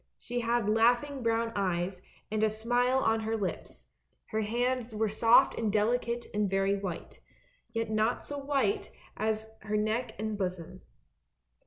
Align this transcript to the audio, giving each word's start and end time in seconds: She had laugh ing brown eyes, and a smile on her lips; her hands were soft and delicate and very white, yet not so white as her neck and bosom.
She 0.17 0.39
had 0.39 0.67
laugh 0.67 1.03
ing 1.03 1.21
brown 1.21 1.51
eyes, 1.55 2.01
and 2.31 2.41
a 2.41 2.49
smile 2.49 2.97
on 3.01 3.19
her 3.19 3.37
lips; 3.37 3.85
her 4.29 4.41
hands 4.41 4.95
were 4.95 5.07
soft 5.07 5.53
and 5.53 5.71
delicate 5.71 6.25
and 6.33 6.49
very 6.49 6.75
white, 6.75 7.19
yet 7.71 7.91
not 7.91 8.25
so 8.25 8.39
white 8.39 8.89
as 9.15 9.49
her 9.59 9.77
neck 9.77 10.15
and 10.17 10.39
bosom. 10.39 10.81